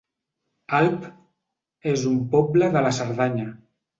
Alp 0.77 1.03
es 1.93 2.05
un 2.13 2.17
poble 2.39 2.71
de 2.79 2.85
la 2.87 2.95
Cerdanya 3.01 3.47